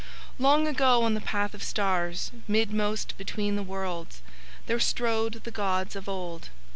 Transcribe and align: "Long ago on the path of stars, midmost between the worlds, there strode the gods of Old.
"Long 0.39 0.67
ago 0.67 1.03
on 1.03 1.13
the 1.13 1.21
path 1.21 1.53
of 1.53 1.61
stars, 1.61 2.31
midmost 2.47 3.15
between 3.19 3.55
the 3.55 3.61
worlds, 3.61 4.23
there 4.65 4.79
strode 4.79 5.41
the 5.43 5.51
gods 5.51 5.95
of 5.95 6.09
Old. 6.09 6.49